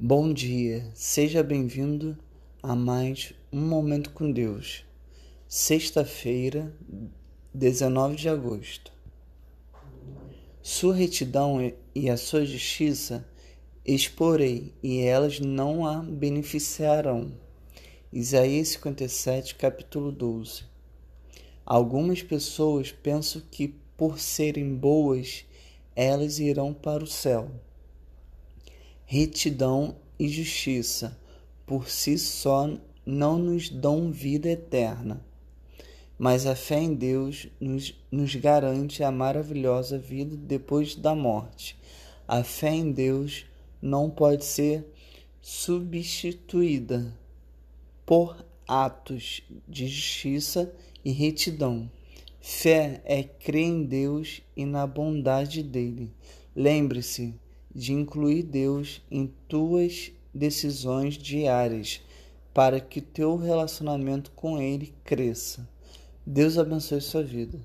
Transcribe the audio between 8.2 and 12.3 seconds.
agosto. Sua retidão e a